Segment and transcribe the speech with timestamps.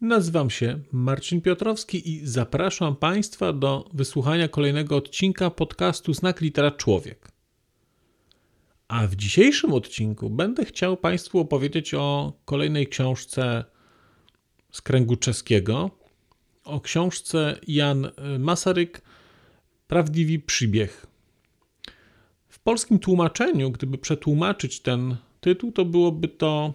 [0.00, 7.28] Nazywam się Marcin Piotrowski i zapraszam Państwa do wysłuchania kolejnego odcinka podcastu Znak Litera Człowiek.
[8.88, 13.64] A w dzisiejszym odcinku będę chciał Państwu opowiedzieć o kolejnej książce
[14.72, 15.90] z kręgu czeskiego,
[16.64, 19.02] o książce Jan Masaryk
[19.88, 21.06] Prawdziwy przybieg.
[22.48, 26.74] W polskim tłumaczeniu, gdyby przetłumaczyć ten tytuł, to byłoby to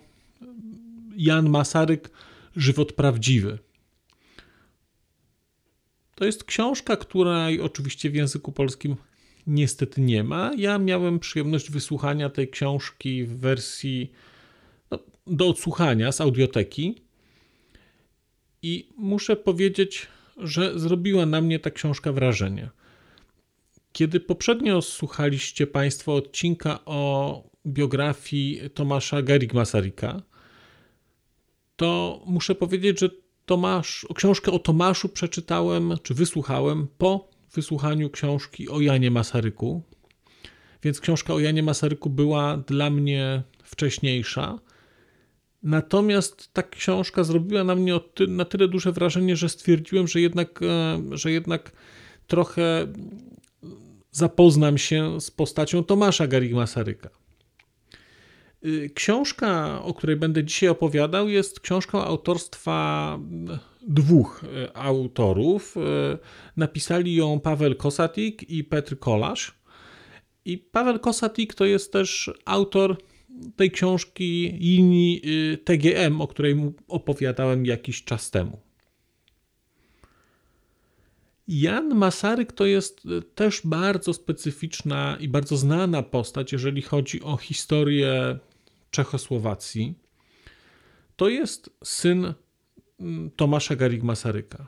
[1.15, 2.11] Jan Masaryk
[2.55, 3.57] Żywot prawdziwy.
[6.15, 8.95] To jest książka, której oczywiście w języku polskim
[9.47, 10.51] niestety nie ma.
[10.57, 14.11] Ja miałem przyjemność wysłuchania tej książki w wersji
[14.91, 16.95] no, do odsłuchania z audioteki.
[18.61, 22.69] I muszę powiedzieć, że zrobiła na mnie ta książka wrażenie.
[23.93, 30.21] Kiedy poprzednio słuchaliście Państwo odcinka o biografii Tomasza Garig Masarika,
[31.81, 33.09] to muszę powiedzieć, że
[33.45, 39.81] Tomasz, książkę o Tomaszu przeczytałem, czy wysłuchałem po wysłuchaniu książki o Janie Masaryku.
[40.83, 44.59] Więc książka o Janie Masaryku była dla mnie wcześniejsza.
[45.63, 51.01] Natomiast ta książka zrobiła na mnie na tyle duże wrażenie, że stwierdziłem, że jednak, e,
[51.11, 51.71] że jednak
[52.27, 52.87] trochę
[54.11, 57.20] zapoznam się z postacią Tomasza Garig Masaryka.
[58.65, 63.19] Y, książka, o której będę dzisiaj opowiadał, jest książką autorstwa
[63.81, 65.77] dwóch y, autorów.
[65.77, 65.79] Y,
[66.57, 69.61] napisali ją Paweł Kosatik i Petr Kolasz.
[70.45, 72.97] I Paweł Kosatik to jest też autor
[73.55, 75.21] tej książki linii
[75.63, 76.55] TGM, o której
[76.87, 78.59] opowiadałem jakiś czas temu.
[81.47, 83.03] Jan Masaryk to jest
[83.35, 88.39] też bardzo specyficzna i bardzo znana postać, jeżeli chodzi o historię
[88.91, 89.93] Czechosłowacji,
[91.15, 92.33] to jest syn
[92.99, 94.65] mm, Tomasza Garig-Masaryka.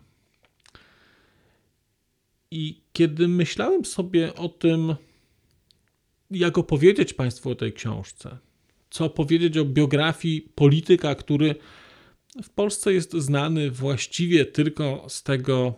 [2.52, 4.96] I kiedy myślałem sobie o tym,
[6.32, 8.38] jak opowiedzieć Państwu o tej książce,
[8.90, 11.56] co powiedzieć o biografii polityka, który
[12.44, 15.74] w Polsce jest znany właściwie tylko z tego,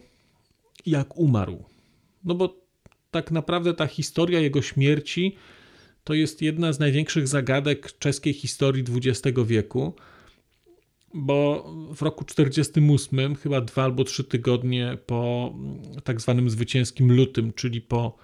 [0.85, 1.63] jak umarł.
[2.23, 2.65] No bo
[3.11, 5.35] tak naprawdę ta historia jego śmierci
[6.05, 9.93] to jest jedna z największych zagadek czeskiej historii XX wieku,
[11.13, 15.53] bo w roku 1948, chyba dwa albo trzy tygodnie po
[16.03, 18.17] tak zwanym zwycięskim lutym, czyli po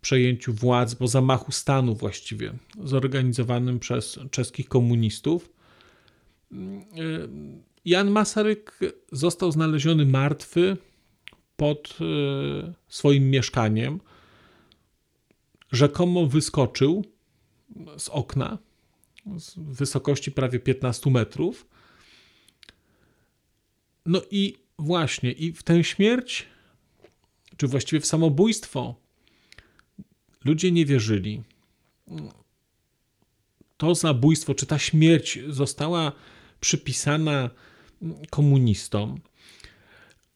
[0.00, 2.52] przejęciu władzy, po zamachu stanu właściwie,
[2.84, 5.52] zorganizowanym przez czeskich komunistów,
[7.84, 8.78] Jan Masaryk
[9.12, 10.76] został znaleziony martwy
[11.56, 14.00] pod e, swoim mieszkaniem.
[15.72, 17.04] Rzekomo wyskoczył
[17.98, 18.58] z okna
[19.36, 21.66] z wysokości prawie 15 metrów.
[24.06, 26.46] No i właśnie, i w tę śmierć,
[27.56, 28.94] czy właściwie w samobójstwo,
[30.44, 31.42] ludzie nie wierzyli.
[33.76, 36.12] To zabójstwo, czy ta śmierć została
[36.60, 37.50] przypisana
[38.30, 39.20] komunistom,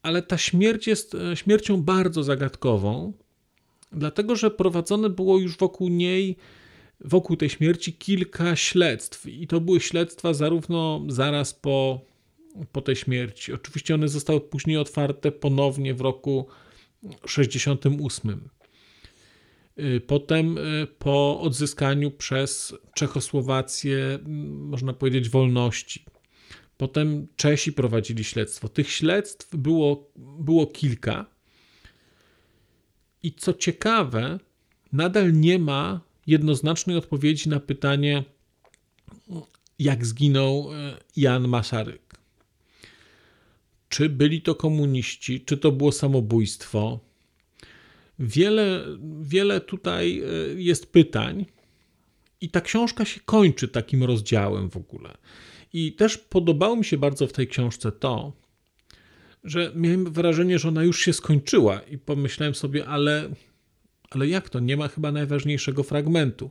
[0.03, 3.13] ale ta śmierć jest e, śmiercią bardzo zagadkową,
[3.93, 6.37] dlatego że prowadzone było już wokół niej
[7.05, 12.01] wokół tej śmierci kilka śledztw i to były śledztwa zarówno zaraz po,
[12.73, 13.53] po tej śmierci.
[13.53, 16.47] Oczywiście one zostały później otwarte ponownie w roku
[17.27, 18.49] 68.
[19.79, 26.05] Y, potem y, po odzyskaniu przez Czechosłowację, można powiedzieć, wolności.
[26.77, 28.69] Potem Czesi prowadzili śledztwo.
[28.69, 31.27] Tych śledztw było, było kilka.
[33.23, 34.39] I co ciekawe,
[34.93, 38.25] nadal nie ma jednoznacznej odpowiedzi na pytanie,
[39.79, 42.15] jak zginął e, Jan Masaryk.
[43.89, 47.01] Czy byli to komuniści, czy to było samobójstwo?
[48.19, 48.85] Wiele,
[49.21, 51.47] wiele tutaj e, jest pytań,
[52.43, 55.17] i ta książka się kończy takim rozdziałem w ogóle.
[55.73, 58.33] I też podobało mi się bardzo w tej książce to,
[59.45, 63.31] że miałem wrażenie, że ona już się skończyła, i pomyślałem sobie, ale
[64.17, 64.61] ale jak to?
[64.61, 66.51] Nie ma chyba najważniejszego fragmentu.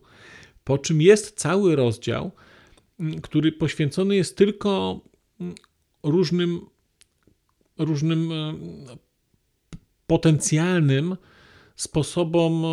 [0.63, 2.31] Po czym jest cały rozdział,
[2.99, 5.01] mm, który poświęcony jest tylko
[5.39, 5.55] mm,
[6.03, 6.61] różnym,
[7.77, 8.53] różnym e,
[10.07, 11.17] potencjalnym
[11.75, 12.63] sposobom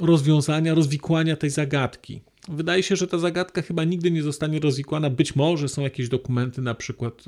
[0.00, 2.22] rozwiązania, rozwikłania tej zagadki.
[2.48, 5.10] Wydaje się, że ta zagadka chyba nigdy nie zostanie rozwikłana.
[5.10, 7.24] Być może są jakieś dokumenty, na przykład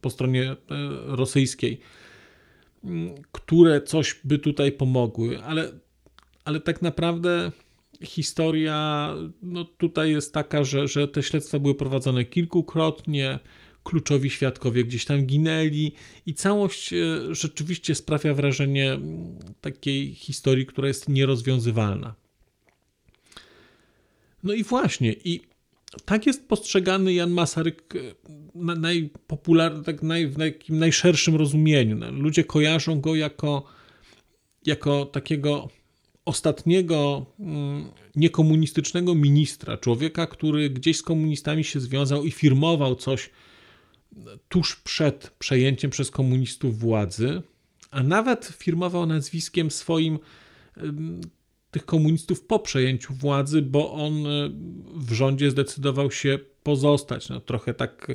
[0.00, 0.56] po stronie
[1.06, 1.80] rosyjskiej,
[3.32, 5.72] które coś by tutaj pomogły, ale,
[6.44, 7.52] ale tak naprawdę
[8.02, 9.08] historia
[9.42, 13.38] no tutaj jest taka, że, że te śledztwa były prowadzone kilkukrotnie,
[13.84, 15.92] kluczowi świadkowie gdzieś tam ginęli
[16.26, 16.96] i całość e,
[17.34, 18.98] rzeczywiście sprawia wrażenie
[19.60, 22.14] takiej historii, która jest nierozwiązywalna.
[24.42, 25.40] No i właśnie, i
[26.04, 27.98] tak jest postrzegany Jan Masaryk e,
[28.54, 31.96] na najpopularnym, tak naj, w takim najszerszym rozumieniu.
[31.96, 33.62] No, ludzie kojarzą go jako,
[34.66, 35.68] jako takiego
[36.24, 43.30] ostatniego mm, niekomunistycznego ministra, człowieka, który gdzieś z komunistami się związał i firmował coś
[44.48, 47.42] tuż przed przejęciem przez komunistów władzy,
[47.90, 50.18] a nawet firmował nazwiskiem swoim
[51.72, 54.50] tych komunistów po przejęciu władzy, bo on e,
[54.94, 57.28] w rządzie zdecydował się pozostać.
[57.28, 58.12] No, trochę tak,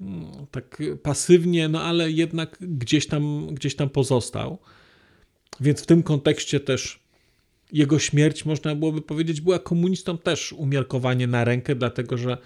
[0.00, 4.58] mm, tak pasywnie, no ale jednak gdzieś tam, gdzieś tam pozostał.
[5.60, 7.00] Więc w tym kontekście też
[7.72, 12.38] jego śmierć, można byłoby powiedzieć, była komunistą też umiarkowanie na rękę, dlatego że,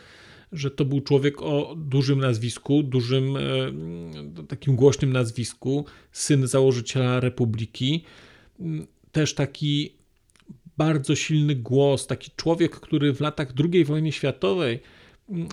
[0.52, 3.40] że to był człowiek o dużym nazwisku, dużym, e,
[4.49, 8.05] takim głośnym nazwisku, syn założyciela republiki.
[9.12, 9.96] Też taki
[10.76, 14.81] bardzo silny głos, taki człowiek, który w latach II wojny światowej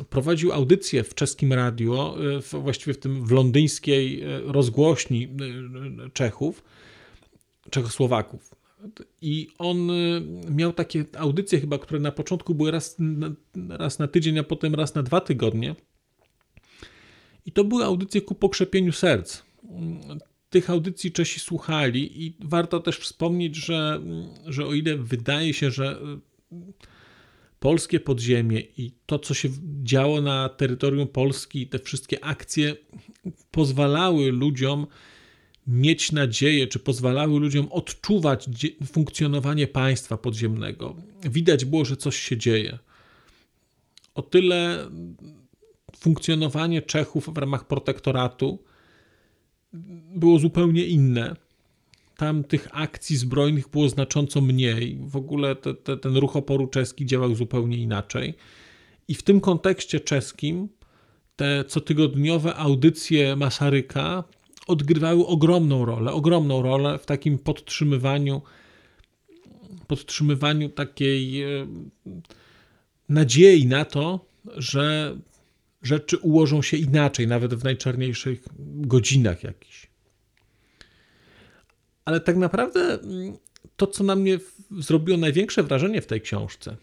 [0.10, 2.18] prowadził audycję w czeskim radio,
[2.54, 5.30] e, właściwie w tym w londyńskiej e, rozgłośni
[6.14, 6.64] Czechów,
[7.70, 8.56] Czechosłowaków
[9.22, 9.92] i on
[10.50, 12.98] miał takie audycje chyba, które na początku były raz
[13.70, 15.76] raz na tydzień, a potem raz na dwa tygodnie.
[17.46, 19.42] I to były audycje ku pokrzepieniu serc.
[20.54, 24.02] Tych audycji Czesi słuchali i warto też wspomnieć, że,
[24.46, 26.02] że o ile wydaje się, że
[26.52, 26.58] y,
[27.60, 29.50] polskie podziemie i to, co się
[29.84, 32.76] działo na terytorium Polski, te wszystkie akcje
[33.52, 34.88] pozwalały ludziom
[35.68, 38.50] mieć nadzieję, czy pozwalały ludziom odczuwać
[38.86, 40.96] funkcjonowanie państwa podziemnego.
[41.24, 42.80] Widać było, że coś się dzieje.
[44.16, 44.90] O tyle
[45.98, 48.64] funkcjonowanie Czechów w ramach protektoratu
[50.16, 51.36] było zupełnie inne.
[52.18, 54.98] Tam tych akcji zbrojnych było znacząco mniej.
[55.02, 58.34] W ogóle te, te, ten ruch oporu czeski działał zupełnie inaczej.
[59.08, 60.70] I w tym kontekście czeskim
[61.36, 64.24] te cotygodniowe audycje Masaryka
[64.68, 68.42] odgrywały ogromną rolę, ogromną rolę w takim podtrzymywaniu,
[69.88, 71.68] podtrzymywaniu takiej e,
[73.10, 74.26] nadziei na to,
[74.58, 75.16] że
[75.84, 79.88] rzeczy ułożą się inaczej, nawet w najczarniejszych godzinach jakichś.
[82.06, 83.38] Ale tak naprawdę mm,
[83.76, 84.40] to, co na mnie
[84.80, 86.78] zrobiło największe wrażenie w tej książce,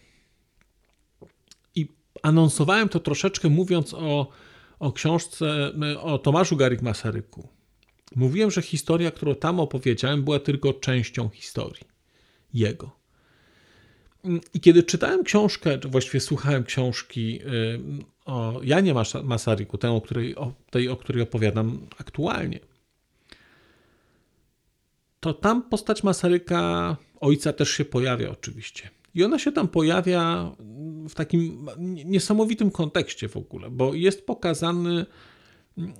[1.75, 1.87] i
[2.23, 4.27] anonsowałem to troszeczkę mówiąc o,
[4.79, 5.71] o książce
[6.01, 7.47] o Tomaszu Garik Masaryku,
[8.15, 11.83] Mówiłem, że historia, którą tam opowiedziałem, była tylko częścią historii
[12.53, 13.01] jego.
[14.53, 17.39] I kiedy czytałem książkę, czy właściwie słuchałem książki
[18.31, 18.93] o Janie
[19.23, 22.59] Masaryku, tej o, której, o, tej, o której opowiadam aktualnie,
[25.19, 28.89] to tam postać Masaryka, ojca też się pojawia oczywiście.
[29.15, 30.51] I ona się tam pojawia
[31.09, 31.69] w takim
[32.05, 35.05] niesamowitym kontekście w ogóle, bo jest pokazany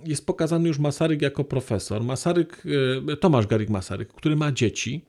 [0.06, 2.04] jest pokazany już Masaryk jako profesor.
[2.04, 2.64] Masaryk,
[3.12, 5.06] e, Tomasz Garik Masaryk, który ma dzieci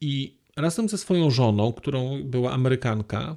[0.00, 3.36] i razem ze swoją żoną, którą była Amerykanka,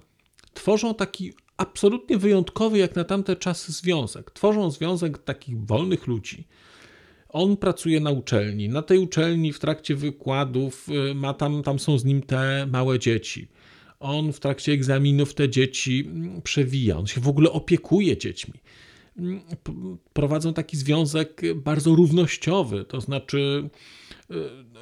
[0.53, 4.31] tworzą taki absolutnie wyjątkowy jak na tamte czasy związek.
[4.31, 6.47] Tworzą związek takich wolnych ludzi.
[7.29, 8.69] On pracuje na uczelni.
[8.69, 12.99] Na tej uczelni w trakcie wykładów e, ma tam, tam są z nim te małe
[12.99, 13.47] dzieci.
[13.99, 16.97] On w trakcie egzaminów te dzieci mm, przewija.
[16.97, 18.59] On się w ogóle opiekuje dziećmi
[20.13, 23.69] prowadzą taki związek bardzo równościowy, to znaczy
[24.31, 24.35] e,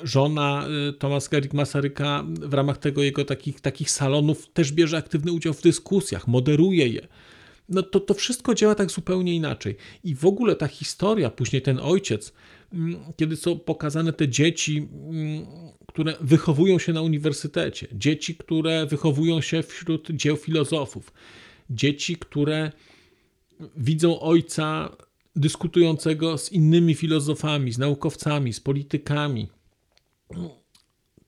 [0.04, 5.32] żona e, Tomasz Garik Masaryka w ramach tego jego takich, takich salonów też bierze aktywny
[5.32, 7.08] udział w dyskusjach, moderuje je.
[7.70, 9.76] No to, to wszystko działa tak zupełnie inaczej.
[10.04, 12.34] I w ogóle ta historia, później ten ojciec,
[13.18, 14.88] kiedy są pokazane te dzieci,
[15.88, 21.14] które wychowują się na uniwersytecie, dzieci, które wychowują się wśród dzieł filozofów,
[21.70, 22.72] dzieci, które
[23.78, 24.98] widzą ojca
[25.36, 29.48] dyskutującego z innymi filozofami, z naukowcami, z politykami.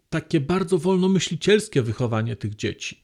[0.09, 3.01] Takie bardzo wolnomyślicielskie wychowanie tych dzieci.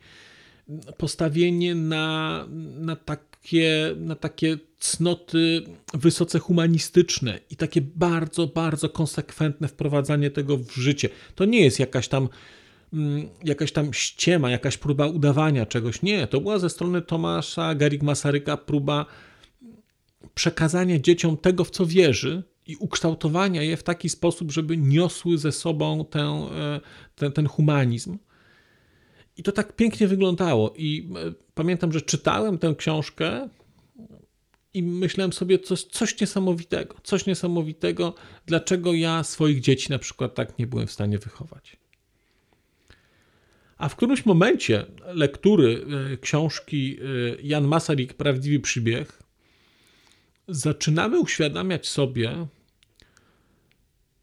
[0.97, 2.45] Postawienie na,
[2.79, 5.61] na tak takie, na takie cnoty
[5.93, 11.09] wysoce humanistyczne i takie bardzo, bardzo konsekwentne wprowadzanie tego w życie.
[11.35, 12.29] To nie jest jakaś tam
[13.43, 16.01] jakaś tam ściema, jakaś próba udawania czegoś.
[16.01, 19.05] Nie, to była ze strony Tomasza Garik Masaryka próba
[20.35, 25.51] przekazania dzieciom tego, w co wierzy i ukształtowania je w taki sposób, żeby niosły ze
[25.51, 26.31] sobą ten,
[27.15, 28.17] ten, ten humanizm.
[29.37, 30.73] I to tak pięknie wyglądało.
[30.77, 33.49] I e, pamiętam, że czytałem tę książkę
[34.73, 38.13] i myślałem sobie coś, coś niesamowitego, coś niesamowitego,
[38.45, 41.77] dlaczego ja swoich dzieci na przykład tak nie byłem w stanie wychować.
[43.77, 49.23] A w którymś momencie lektury e, książki e, Jan Masaryk Prawdziwy przybieg
[50.47, 52.47] zaczynamy uświadamiać sobie,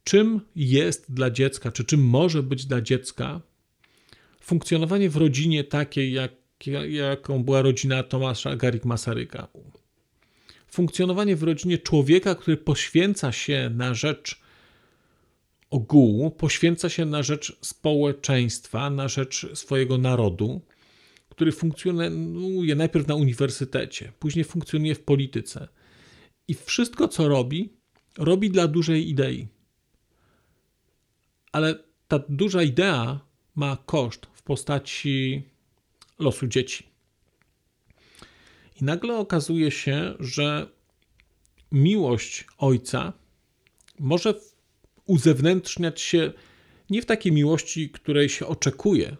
[0.04, 3.40] czym jest dla dziecka, czy czym może być dla dziecka
[4.40, 6.32] funkcjonowanie w rodzinie takiej, jak,
[6.88, 9.48] jaką była rodzina Tomasza Garik Masaryka.
[10.68, 14.41] Funkcjonowanie w rodzinie człowieka, który poświęca się na rzecz
[15.72, 20.60] ogółu, poświęca się na rzecz społeczeństwa, na rzecz swojego narodu,
[21.28, 25.68] który funkcjonuje najpierw na uniwersytecie, później funkcjonuje w polityce.
[26.48, 27.72] I wszystko, co robi,
[28.18, 29.48] robi dla dużej idei.
[31.52, 31.74] Ale
[32.08, 33.20] ta duża idea
[33.54, 35.42] ma koszt w postaci
[36.18, 36.86] losu dzieci.
[38.80, 40.66] I nagle okazuje się, że
[41.72, 43.12] miłość ojca
[43.98, 44.34] może
[45.06, 46.32] uzewnętrzniać się
[46.90, 49.16] nie w takiej miłości, której się oczekuje,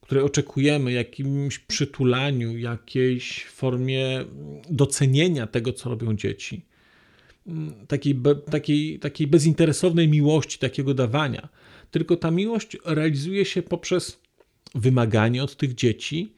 [0.00, 4.24] której oczekujemy, jakimś przytulaniu, jakiejś formie
[4.70, 6.66] docenienia tego, co robią dzieci,
[7.88, 11.48] takiej, takiej, takiej bezinteresownej miłości, takiego dawania,
[11.90, 14.20] tylko ta miłość realizuje się poprzez
[14.74, 16.34] wymaganie od tych dzieci,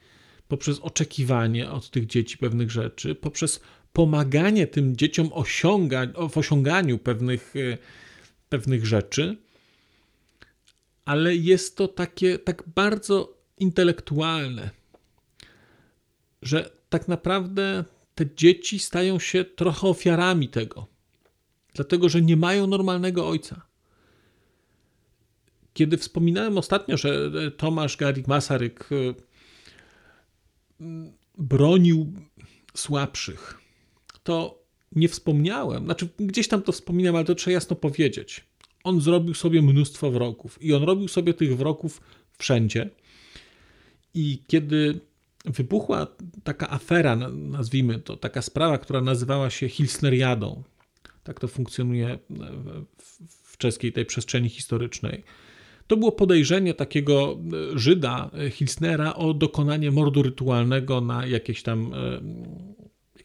[0.49, 3.61] poprzez oczekiwanie od tych dzieci pewnych rzeczy, poprzez
[3.93, 7.79] pomaganie tym dzieciom osiąga, w osiąganiu pewnych, e,
[8.53, 9.37] pewnych rzeczy,
[11.05, 14.71] ale jest to takie tak bardzo intelektualne,
[16.43, 20.87] że tak naprawdę te dzieci stają się trochę ofiarami tego,
[21.75, 23.67] dlatego że nie mają normalnego ojca.
[25.75, 29.15] Kiedy wspominałem ostatnio, że Tomasz Garik Masaryk e,
[31.39, 32.13] bronił
[32.75, 33.61] słabszych,
[34.23, 34.62] to
[35.09, 38.45] wspomniałem, znaczy gdzieś tam to wspominam, ale to trzeba jasno powiedzieć.
[38.85, 42.01] On zrobił sobie mnóstwo wrogów i on robił sobie tych wrogów
[42.39, 42.91] wszędzie.
[44.15, 45.01] I kiedy
[45.45, 46.07] wybuchła
[46.45, 50.63] taka afera, nazwijmy to, taka sprawa, która nazywała się Hilsneriadą,
[51.25, 52.19] tak to funkcjonuje
[53.43, 55.23] w czeskiej tej przestrzeni historycznej,
[55.87, 57.39] to było podejrzenie takiego
[57.75, 62.21] e, Żyda e, Hilsnera o dokonanie mordu rytualnego na jakiejś tam, e,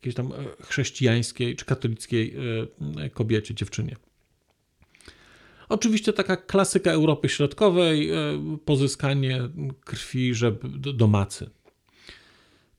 [0.07, 2.35] jakiejś tam chrześcijańskiej czy katolickiej
[3.13, 3.95] kobiecie, dziewczynie.
[5.69, 8.09] Oczywiście taka klasyka Europy Środkowej,
[8.65, 9.49] pozyskanie
[9.85, 11.49] krwi żeby do, macy.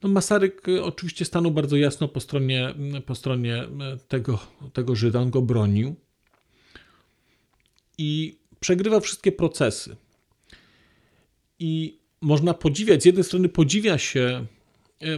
[0.02, 2.74] No Masaryk oczywiście stanął bardzo jasno po stronie,
[3.06, 3.64] po stronie
[4.08, 4.38] tego,
[4.72, 5.94] tego Żyda, on go bronił.
[7.98, 9.96] I przegrywa wszystkie procesy.
[11.58, 14.46] I można podziwiać, z jednej strony podziwia się e,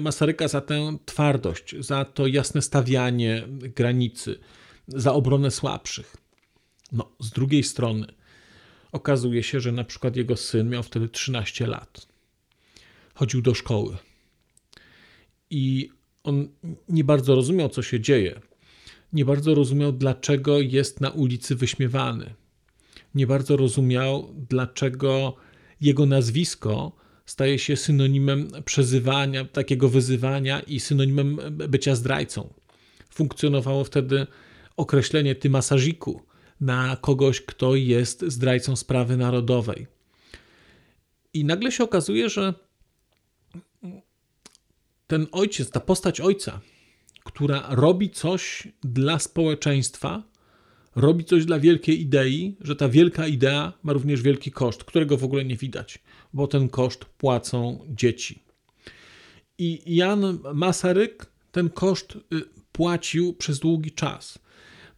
[0.01, 4.39] Masaryka za tę twardość, za to jasne stawianie granicy,
[4.89, 6.17] za obronę słabszych.
[6.93, 8.07] No, z drugiej strony
[8.93, 12.07] okazuje się, że na przykład jego syn miał wtedy 13 lat.
[13.15, 13.97] Chodził do szkoły.
[15.51, 15.91] I
[16.25, 16.49] on
[16.89, 18.41] nie bardzo rozumiał, co się dzieje.
[19.13, 22.35] Nie bardzo rozumiał, dlaczego jest na ulicy wyśmiewany
[23.15, 25.35] nie bardzo rozumiał, dlaczego
[25.81, 26.93] jego nazwisko
[27.31, 32.55] staje się synonimem przezywania, takiego wyzywania i synonimem bycia zdrajcą.
[33.11, 34.27] Funkcjonowało wtedy
[34.77, 36.23] określenie ty masażyku
[36.61, 39.87] na kogoś, kto jest zdrajcą sprawy narodowej.
[41.35, 42.55] I nagle się okazuje, że
[45.07, 46.61] ten ojciec, ta postać ojca,
[47.25, 50.23] która robi coś dla społeczeństwa,
[50.97, 55.25] robi coś dla wielkiej idei, że ta wielka idea ma również wielki koszt, którego w
[55.25, 55.99] ogóle nie widać,
[56.33, 58.43] bo ten koszt płacą dzieci.
[59.59, 62.21] I Jan Masaryk ten koszt y,
[62.73, 64.39] płacił przez długi czas.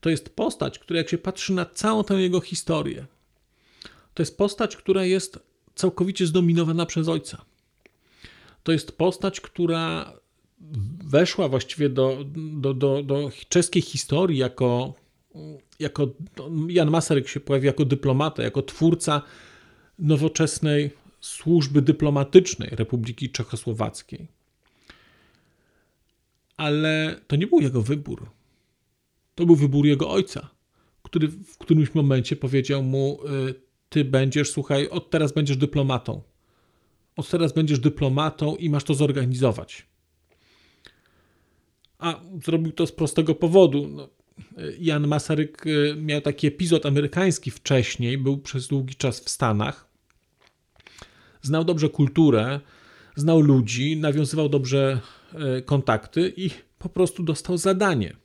[0.01, 3.07] To jest postać, która jak się patrzy na całą tę jego historię,
[4.15, 5.39] to jest postać, która jest
[5.75, 7.45] całkowicie zdominowana przez ojca.
[8.63, 10.13] To jest postać, która
[11.05, 14.95] weszła właściwie do, do, do, do czeskiej historii jako
[15.83, 16.09] jako
[16.69, 19.23] Jan Masaryk się pojawił jako dyplomata, jako twórca
[19.99, 24.29] nowoczesnej służby dyplomatycznej Republiki Czechosłowackiej.
[26.57, 28.31] ale to nie był jego wybór.
[29.35, 30.51] To był wybór jego ojca,
[31.03, 33.55] który w którymś momencie powiedział mu: y,
[33.89, 36.23] Ty będziesz, słuchaj, od teraz będziesz dyplomatą.
[37.17, 39.87] Od teraz będziesz dyplomatą i masz to zorganizować.
[41.99, 43.89] A zrobił to z prostego powodu.
[43.89, 44.09] No,
[44.79, 49.89] Jan Masaryk y, miał taki epizod amerykański wcześniej, był przez długi czas w Stanach.
[51.43, 52.61] Znał dobrze kulturę,
[53.17, 55.01] znał ludzi, nawiązywał dobrze
[55.59, 58.17] y, kontakty i po prostu dostał zadanie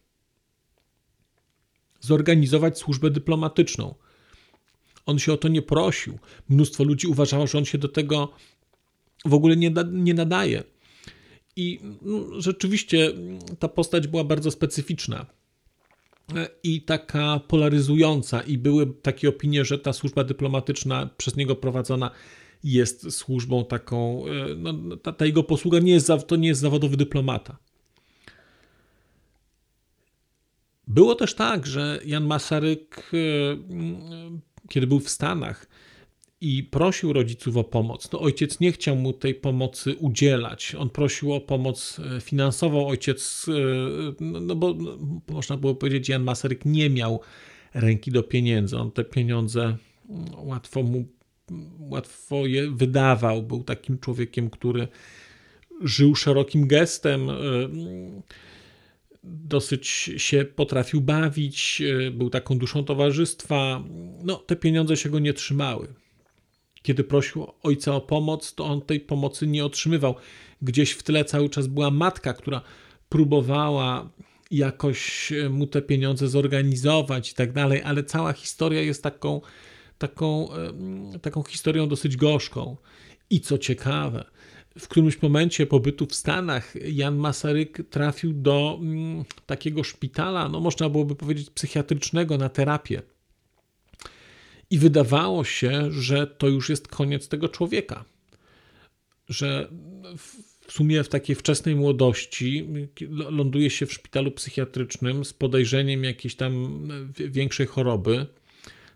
[1.99, 3.95] zorganizować służbę dyplomatyczną.
[5.05, 6.19] On się o to nie prosił.
[6.49, 8.33] Mnóstwo ludzi uważało, że on się do tego
[9.25, 10.63] w ogóle nie, nie nadaje.
[11.55, 13.13] I no, rzeczywiście
[13.59, 15.25] ta postać była bardzo specyficzna
[16.63, 22.11] i taka polaryzująca, i były takie opinie, że ta służba dyplomatyczna przez niego prowadzona
[22.63, 26.97] jest służbą taką, e, no, ta, ta jego posługa nie jest, to nie jest zawodowy
[26.97, 27.57] dyplomata.
[30.87, 33.17] Było też tak, że Jan Masaryk, e,
[34.69, 35.67] kiedy był w Stanach,
[36.41, 38.11] i prosił rodziców o pomoc.
[38.11, 40.75] No, ojciec nie chciał mu tej pomocy udzielać.
[40.75, 42.87] On prosił o pomoc e, finansową.
[42.87, 43.53] Ojciec, e,
[44.19, 47.21] no, no bo no, można było powiedzieć, Jan Masaryk nie miał
[47.73, 48.77] ręki do pieniędzy.
[48.77, 49.77] On te pieniądze
[50.09, 51.05] mm, łatwo mu
[51.79, 53.43] łatwo je wydawał.
[53.43, 54.87] Był takim człowiekiem, który
[55.81, 57.29] żył szerokim gestem.
[57.29, 57.33] E,
[59.23, 63.83] dosyć się potrafił bawić, był taką duszą towarzystwa.
[64.23, 65.87] No, te pieniądze się go nie trzymały
[66.81, 70.15] kiedy prosił ojca o pomoc, to on tej pomocy nie otrzymywał.
[70.61, 72.61] Gdzieś w tle cały czas była matka, która
[73.09, 74.09] próbowała
[74.51, 79.41] jakoś e, mu te pieniądze zorganizować i tak dalej, ale cała historia jest taką,
[79.97, 80.49] taką,
[81.21, 82.77] taką historią dosyć gorzką.
[83.29, 84.25] I co ciekawe,
[84.79, 90.89] w którymś momencie pobytu w Stanach Jan Masaryk trafił do mm, takiego szpitala, no można
[90.89, 93.01] byłoby powiedzieć psychiatrycznego na terapię
[94.69, 98.05] i wydawało się, że to już jest koniec tego człowieka.
[99.29, 99.69] Że
[100.67, 102.67] w sumie w takiej wczesnej młodości
[103.09, 106.83] ląduje się w szpitalu psychiatrycznym z podejrzeniem jakiejś tam
[107.17, 108.25] większej choroby.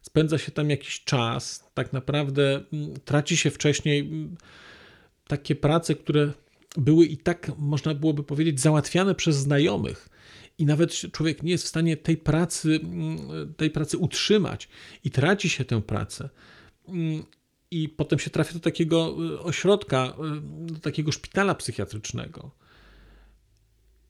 [0.02, 2.64] Spędza się tam jakiś czas, tak naprawdę
[3.06, 4.10] traci się wcześniej
[5.28, 6.32] takie prace, które
[6.78, 10.10] były i tak, można byłoby powiedzieć, załatwiane przez znajomych
[10.58, 14.70] i nawet człowiek nie jest w stanie tej pracy, mm, tej pracy utrzymać
[15.04, 16.30] i traci się tę pracę.
[16.88, 17.26] Mm,
[17.72, 20.14] I potem się trafia do takiego y, ośrodka,
[20.68, 22.52] y, do takiego szpitala psychiatrycznego.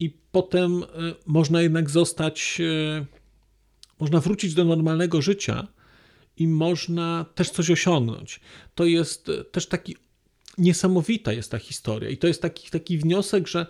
[0.00, 0.86] I potem y,
[1.26, 2.60] można jednak zostać,
[4.00, 5.68] można wrócić do normalnego życia
[6.36, 8.40] i można też coś osiągnąć.
[8.74, 9.96] To jest też taki
[10.58, 13.66] niesamowita jest ta historia i to jest taki, taki wniosek, że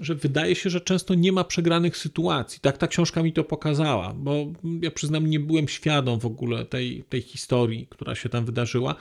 [0.00, 2.60] że wydaje się, że często nie ma przegranych sytuacji.
[2.60, 4.46] Tak ta książka mi to pokazała, bo
[4.82, 8.94] ja przyznam, nie byłem świadom w ogóle tej, tej historii, która się tam wydarzyła.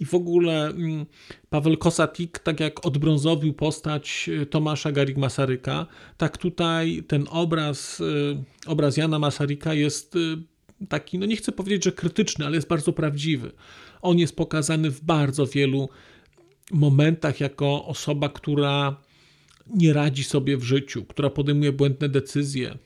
[0.00, 1.06] I w ogóle mm,
[1.50, 8.44] Paweł Kosatik, tak jak odbrązowił postać y, Tomasza Garik Masaryka, tak tutaj ten obraz, y,
[8.66, 10.36] obraz Jana Masaryka jest y,
[10.88, 13.52] taki, no nie chcę powiedzieć, że krytyczny, ale jest bardzo prawdziwy.
[14.02, 15.88] On jest pokazany w bardzo wielu
[16.70, 18.96] momentach jako osoba, która
[19.74, 22.78] nie radzi sobie w życiu, która podejmuje błędne decyzje,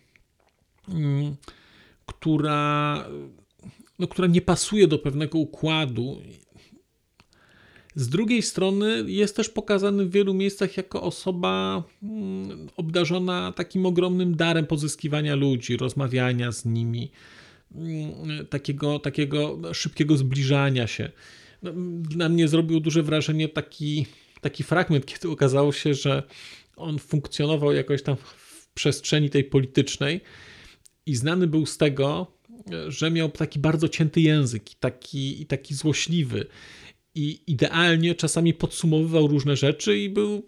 [0.88, 1.37] mm,
[2.07, 3.05] która,
[3.99, 6.23] no, która nie pasuje do pewnego układu.
[7.95, 14.37] Z drugiej strony jest też pokazany w wielu miejscach jako osoba mm, obdarzona takim ogromnym
[14.37, 17.11] darem pozyskiwania ludzi, rozmawiania z nimi,
[17.75, 21.11] mm, takiego, takiego szybkiego zbliżania się.
[21.62, 24.07] No, dla mnie zrobił duże wrażenie taki,
[24.40, 26.23] taki fragment, kiedy okazało się, że
[26.81, 30.21] on funkcjonował jakoś tam w przestrzeni tej politycznej
[31.07, 32.27] i znany był z tego,
[32.88, 36.47] że miał taki bardzo cięty język i taki, i taki złośliwy.
[37.14, 40.43] I idealnie czasami podsumowywał różne rzeczy i był,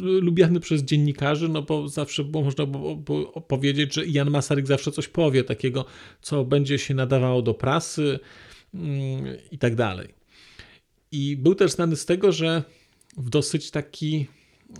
[0.00, 4.92] lubiany przez dziennikarzy, no bo zawsze było, można było, było powiedzieć, że Jan Masaryk zawsze
[4.92, 5.84] coś powie, takiego,
[6.22, 8.18] co będzie się nadawało do prasy
[8.74, 10.08] mm, i tak dalej.
[11.12, 12.62] I był też znany z tego, że
[13.16, 14.26] w dosyć taki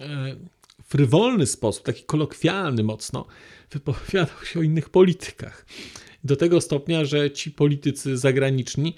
[0.01, 0.37] e,
[0.85, 3.27] frywolny sposób, taki kolokwialny mocno,
[3.71, 5.67] wypowiadał się o innych politykach.
[6.25, 8.95] Do tego stopnia, że ci politycy zagraniczni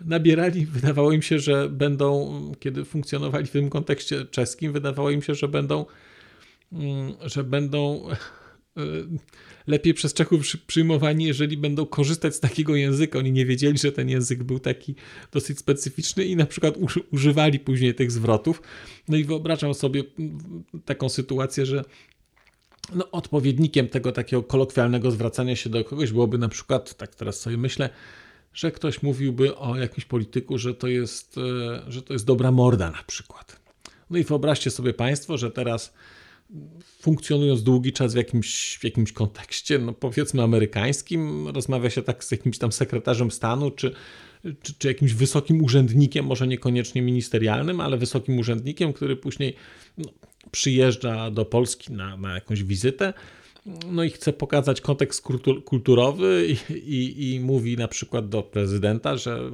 [0.00, 5.34] nabierali, wydawało im się, że będą, kiedy funkcjonowali w tym kontekście czeskim, wydawało im się,
[5.34, 5.86] że będą,
[6.72, 8.08] mm, że będą
[9.66, 13.18] lepiej przez Czechów przyjmowani, jeżeli będą korzystać z takiego języka.
[13.18, 14.94] Oni nie wiedzieli, że ten język był taki
[15.32, 16.74] dosyć specyficzny i na przykład
[17.12, 18.62] używali później tych zwrotów.
[19.08, 20.04] No i wyobrażam sobie
[20.84, 21.84] taką sytuację, że
[22.94, 27.56] no, odpowiednikiem tego takiego kolokwialnego zwracania się do kogoś byłoby na przykład, tak teraz sobie
[27.56, 27.90] myślę,
[28.54, 32.90] że ktoś mówiłby o jakimś polityku, że to jest, e, że to jest dobra morda
[32.90, 33.60] na przykład.
[34.10, 35.94] No i wyobraźcie sobie Państwo, że teraz
[37.00, 42.30] funkcjonując długi czas w jakimś, w jakimś kontekście, no powiedzmy amerykańskim, rozmawia się tak z
[42.30, 43.94] jakimś tam sekretarzem stanu, czy,
[44.62, 49.54] czy, czy jakimś wysokim urzędnikiem, może niekoniecznie ministerialnym, ale wysokim urzędnikiem, który później
[49.98, 50.10] no,
[50.50, 53.12] przyjeżdża do Polski na, na jakąś wizytę,
[53.86, 55.24] no i chce pokazać kontekst
[55.64, 59.50] kulturowy i, i, i mówi na przykład do prezydenta, że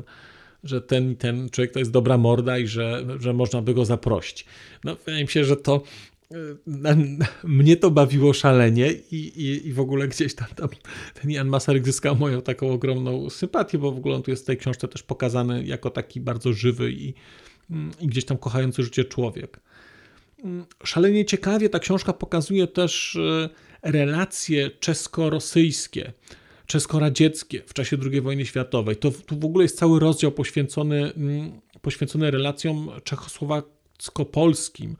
[0.64, 4.44] że ten ten człowiek to jest dobra morda i że, że można by go zaprosić.
[4.84, 5.82] No, wydaje mi się, że to
[7.44, 10.68] mnie to bawiło szalenie i, i, i w ogóle gdzieś tam, tam
[11.14, 14.46] ten Jan Masaryk zyskał moją taką ogromną sympatię, bo w ogóle on tu jest w
[14.46, 17.14] tej książce też pokazany jako taki bardzo żywy i,
[18.00, 19.60] i gdzieś tam kochający życie człowiek.
[20.84, 23.48] Szalenie ciekawie ta książka pokazuje też e,
[23.82, 26.12] relacje czesko-rosyjskie,
[26.66, 28.96] czesko-radzieckie w czasie II wojny światowej.
[28.96, 31.12] To tu w ogóle jest cały rozdział poświęcony,
[31.82, 34.96] poświęcony relacjom czechosłowacko-polskim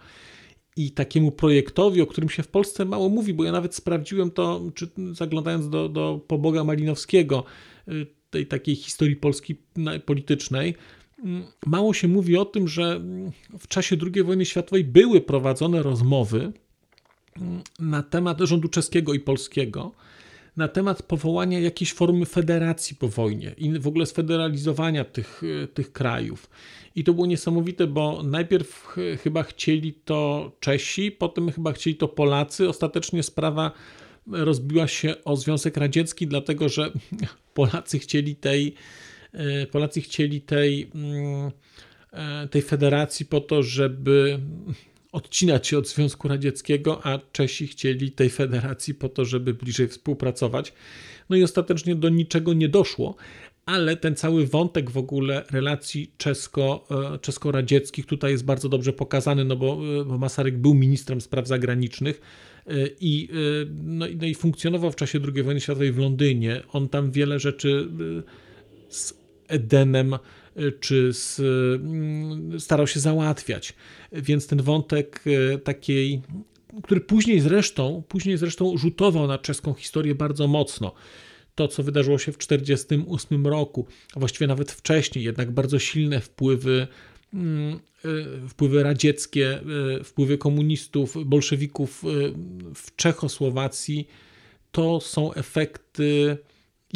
[0.76, 4.62] i takiemu projektowi, o którym się w Polsce mało mówi, bo ja nawet sprawdziłem to,
[4.74, 7.44] czy zaglądając do, do poboga Malinowskiego,
[7.88, 9.56] y, tej takiej historii Polski
[10.06, 10.74] politycznej,
[11.24, 15.82] mm, mało się mówi o tym, że mm, w czasie II wojny światowej były prowadzone
[15.82, 16.52] rozmowy
[17.36, 19.92] mm, na temat rządu czeskiego i polskiego,
[20.56, 25.92] na temat powołania jakiejś formy federacji po wojnie i w ogóle sfederalizowania tych, y, tych
[25.92, 26.50] krajów.
[26.94, 32.68] I to było niesamowite, bo najpierw chyba chcieli to Czesi, potem chyba chcieli to Polacy.
[32.68, 33.72] Ostatecznie sprawa
[34.26, 36.90] rozbiła się o Związek Radziecki, dlatego że
[37.54, 38.74] Polacy chcieli tej,
[39.32, 41.50] e, Polacy chcieli tej, mm,
[42.12, 44.38] e, tej federacji po to, żeby
[45.12, 50.72] odcinać się od Związku Radzieckiego, a Czesi chcieli tej federacji po to, żeby bliżej współpracować.
[51.30, 53.16] No i ostatecznie do niczego nie doszło,
[53.66, 59.44] ale ten cały wątek w ogóle relacji czesko, e, czesko-radzieckich tutaj jest bardzo dobrze pokazany,
[59.44, 62.20] no bo, e, bo Masaryk był ministrem spraw zagranicznych
[62.66, 63.28] e, i,
[63.84, 66.62] no, no i funkcjonował w czasie II wojny światowej w Londynie.
[66.72, 67.88] On tam wiele rzeczy
[68.88, 69.14] z
[69.48, 70.16] Edenem
[70.80, 73.74] czy z, mm, starał się załatwiać.
[74.12, 75.24] Więc ten wątek
[75.64, 76.22] takiej,
[76.82, 80.92] który później zresztą, później zresztą rzutował na czeską historię bardzo mocno
[81.56, 86.86] to, co wydarzyło się w 1948 roku, a właściwie nawet wcześniej, jednak bardzo silne wpływy,
[87.34, 87.80] mm,
[88.44, 89.60] e, wpływy radzieckie,
[90.00, 92.08] e, wpływy komunistów, bolszewików e,
[92.74, 94.08] w Czechosłowacji,
[94.72, 96.36] to są efekty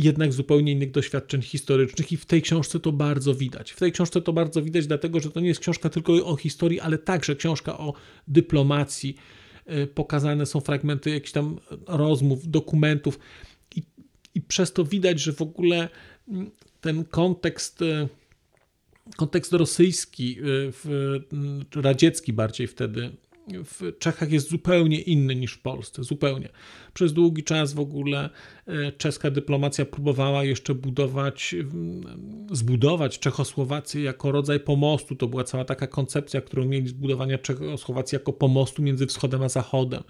[0.05, 3.71] jednak zupełnie innych doświadczeń historycznych i w tej książce to bardzo widać.
[3.71, 6.81] W tej książce to bardzo widać, dlatego że to nie jest książka tylko o historii,
[6.81, 7.93] ale także książka o
[8.29, 9.17] dyplomacji.
[9.95, 13.19] Pokazane są fragmenty jakichś tam rozmów, dokumentów
[14.35, 15.89] i przez to widać, że w ogóle
[16.29, 18.09] mm, ten kontekst, e,
[19.17, 20.43] kontekst rosyjski, e,
[21.33, 23.11] mm, radziecki bardziej wtedy,
[23.65, 26.49] w Czechach jest zupełnie inny niż w Polsce, zupełnie.
[26.95, 28.31] Przez długi czas w ogóle
[28.67, 31.55] e, czeska dyplomacja próbowała jeszcze budować,
[32.53, 35.17] zbudować Czechosłowację jako rodzaj pomostu.
[35.17, 40.03] To była cała taka koncepcja, którą mieli zbudowania Czechosłowacji jako pomostu między wschodem a zachodem.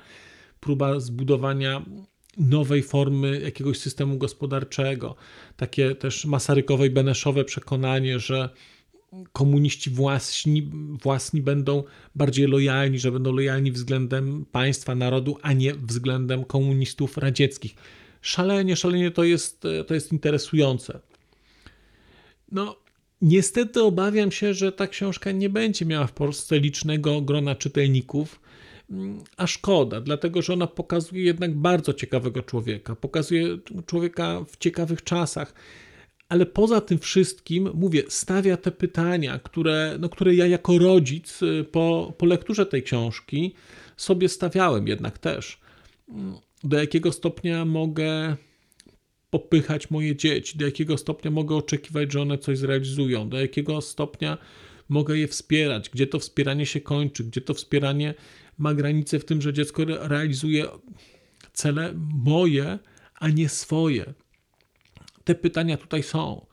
[0.60, 1.82] Próba zbudowania
[2.36, 5.16] nowej formy jakiegoś systemu gospodarczego.
[5.56, 8.48] Takie też masarykowe i beneszowe przekonanie, że
[9.32, 10.70] komuniści własni,
[11.02, 17.74] własni będą bardziej lojalni, że będą lojalni względem państwa, narodu, a nie względem komunistów radzieckich.
[18.22, 21.00] Szalenie, szalenie to jest, to jest interesujące.
[22.52, 22.76] No,
[23.22, 28.40] niestety obawiam się, że ta książka nie będzie miała w Polsce licznego grona czytelników,
[29.36, 35.54] a szkoda, dlatego że ona pokazuje jednak bardzo ciekawego człowieka, pokazuje człowieka w ciekawych czasach.
[36.30, 41.64] Ale poza tym wszystkim, mówię, stawia te pytania, które, no, które ja jako rodzic y,
[41.72, 43.54] po, po lekturze tej książki
[43.96, 45.60] sobie stawiałem jednak też.
[46.64, 48.36] Do jakiego stopnia mogę
[49.30, 54.38] popychać moje dzieci, do jakiego stopnia mogę oczekiwać, że one coś zrealizują, do jakiego stopnia
[54.88, 58.14] mogę je wspierać, gdzie to wspieranie się kończy, gdzie to wspieranie
[58.58, 60.64] ma granicę w tym, że dziecko realizuje
[61.52, 62.78] cele moje,
[63.14, 64.14] a nie swoje.
[65.30, 66.46] Te pytania tutaj są.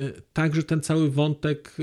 [0.00, 1.76] Y, także ten cały wątek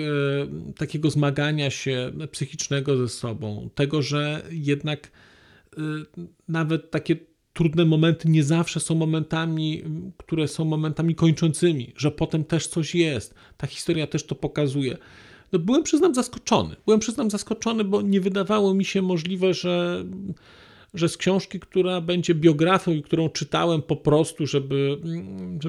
[0.69, 5.81] y, takiego zmagania się psychicznego ze sobą, tego, że jednak y,
[6.47, 7.15] nawet takie
[7.53, 9.83] trudne momenty nie zawsze są momentami,
[10.17, 13.35] które są momentami kończącymi, że potem też coś jest.
[13.57, 14.97] Ta historia też to pokazuje
[15.51, 16.75] no byłem przyznam zaskoczony.
[16.85, 20.05] Byłem przyznam zaskoczony, bo nie wydawało mi się możliwe, że
[20.93, 24.97] że z książki, która będzie biografią i którą czytałem po prostu, żeby,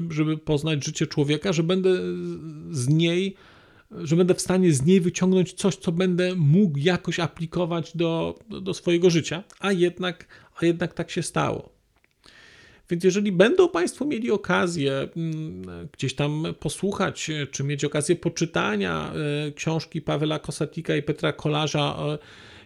[0.09, 1.89] żeby, poznać życie człowieka, że będę
[2.71, 3.35] z niej,
[3.91, 8.73] że będę w stanie z niej wyciągnąć coś, co będę mógł jakoś aplikować do, do
[8.73, 10.27] swojego życia, a jednak,
[10.61, 11.73] a jednak tak się stało.
[12.89, 19.13] Więc jeżeli będą Państwo mieli okazję mm, gdzieś tam posłuchać, czy mieć okazję poczytania
[19.47, 22.17] e, książki Pawela Kosatika i Petra Kolarza, e,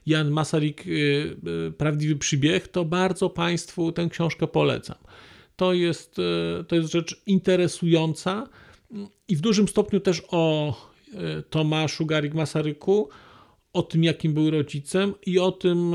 [0.08, 4.98] Jan Masaryk, e, Prawdziwy Przybieg, to bardzo Państwu tę książkę polecam.
[5.56, 6.16] To jest,
[6.68, 8.50] to jest rzecz interesująca
[9.28, 10.74] i w dużym stopniu też o
[11.50, 13.10] Tomaszu Garik Masaryku,
[13.74, 15.92] o tym, jakim był rodzicem i o tym,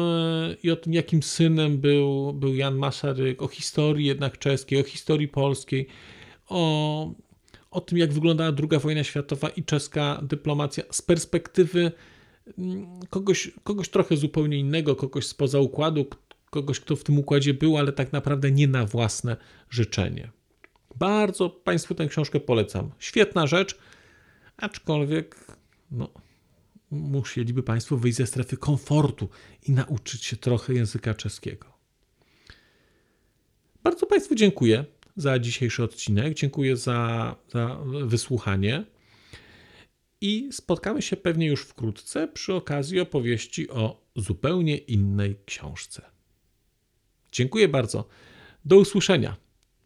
[0.62, 5.28] i o tym jakim synem był, był Jan Masaryk, o historii jednak czeskiej, o historii
[5.28, 5.86] polskiej,
[6.48, 7.14] o,
[7.70, 11.92] o tym, jak wyglądała II wojna światowa i czeska dyplomacja z perspektywy
[13.10, 16.06] kogoś, kogoś trochę zupełnie innego, kogoś spoza układu,
[16.50, 19.36] kogoś, kto w tym układzie był, ale tak naprawdę nie na własne
[19.70, 20.30] życzenie.
[20.96, 22.90] Bardzo Państwu tę książkę polecam.
[22.98, 23.78] Świetna rzecz,
[24.56, 25.46] aczkolwiek
[25.90, 26.08] no,
[26.90, 29.28] musieliby Państwo wyjść ze strefy komfortu
[29.68, 31.72] i nauczyć się trochę języka czeskiego.
[33.82, 34.84] Bardzo Państwu dziękuję
[35.16, 36.34] za dzisiejszy odcinek.
[36.34, 38.84] Dziękuję za, za wysłuchanie.
[40.22, 46.10] I spotkamy się pewnie już wkrótce przy okazji opowieści o zupełnie innej książce.
[47.32, 48.08] Dziękuję bardzo.
[48.64, 49.36] Do usłyszenia.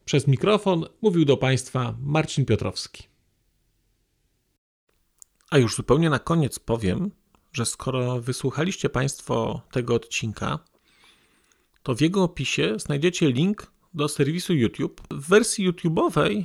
[0.04, 3.04] Przez mikrofon mówił do Państwa Marcin Piotrowski.
[5.50, 7.10] A już zupełnie na koniec powiem,
[7.52, 10.58] że skoro wysłuchaliście Państwo tego odcinka,
[11.82, 15.02] to w jego opisie znajdziecie link do serwisu YouTube.
[15.10, 16.44] W wersji YouTube'owej